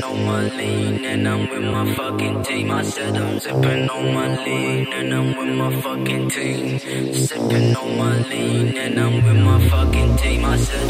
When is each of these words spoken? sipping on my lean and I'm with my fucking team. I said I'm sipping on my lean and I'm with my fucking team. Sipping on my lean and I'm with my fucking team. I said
sipping 0.00 0.18
on 0.18 0.26
my 0.26 0.56
lean 0.56 1.04
and 1.04 1.28
I'm 1.28 1.48
with 1.50 1.62
my 1.62 1.94
fucking 1.94 2.42
team. 2.42 2.70
I 2.70 2.82
said 2.82 3.16
I'm 3.16 3.40
sipping 3.40 3.88
on 3.88 4.14
my 4.14 4.44
lean 4.44 4.92
and 4.92 5.14
I'm 5.14 5.36
with 5.36 5.56
my 5.56 5.80
fucking 5.80 6.30
team. 6.30 6.78
Sipping 7.14 7.76
on 7.76 7.98
my 7.98 8.18
lean 8.28 8.76
and 8.76 8.98
I'm 8.98 9.24
with 9.24 9.42
my 9.44 9.68
fucking 9.68 10.16
team. 10.16 10.44
I 10.44 10.56
said 10.56 10.89